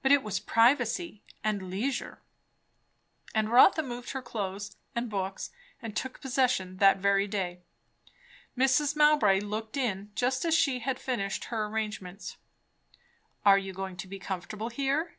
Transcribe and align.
But 0.00 0.12
it 0.12 0.22
was 0.22 0.40
privacy 0.40 1.22
and 1.44 1.68
leisure; 1.68 2.22
and 3.34 3.50
Rotha 3.50 3.82
moved 3.82 4.12
her 4.12 4.22
clothes 4.22 4.78
and 4.94 5.10
books 5.10 5.50
and 5.82 5.94
took 5.94 6.22
possession 6.22 6.78
that 6.78 6.96
very 6.96 7.26
day. 7.26 7.60
Mrs. 8.56 8.96
Mowbray 8.96 9.40
looked 9.40 9.76
in, 9.76 10.10
just 10.14 10.46
as 10.46 10.54
she 10.54 10.78
had 10.78 10.98
finished 10.98 11.44
her 11.52 11.66
arrangements. 11.66 12.38
"Are 13.44 13.58
you 13.58 13.74
going 13.74 13.98
to 13.98 14.08
be 14.08 14.18
comfortable 14.18 14.70
here?" 14.70 15.18